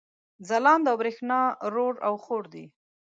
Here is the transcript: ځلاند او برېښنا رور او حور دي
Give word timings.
ځلاند 0.47 0.85
او 0.91 0.95
برېښنا 1.01 1.39
رور 1.73 1.93
او 2.07 2.13
حور 2.23 2.43
دي 2.53 2.65